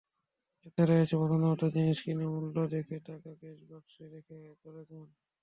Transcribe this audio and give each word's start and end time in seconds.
ক্রেতারা 0.57 0.95
এসে 0.97 1.15
পছন্দমতো 1.21 1.65
জিনিস 1.75 1.97
কিনে 2.05 2.25
মূল্য 2.33 2.55
দেখে 2.73 2.97
টাকা 3.07 3.31
ক্যাশবাক্সে 3.39 4.03
রেখে 4.13 4.35
চলে 4.61 4.83
যান। 4.89 5.07